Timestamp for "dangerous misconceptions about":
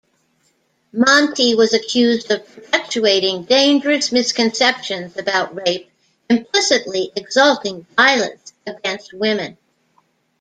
3.43-5.53